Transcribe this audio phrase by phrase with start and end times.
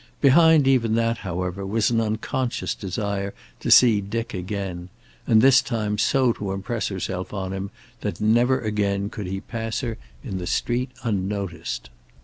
[0.19, 4.89] Behind even that, however, was an unconscious desire to see Dick again,
[5.27, 9.81] and this time so to impress herself on him that never again could he pass
[9.81, 11.91] her in the street unnoticed.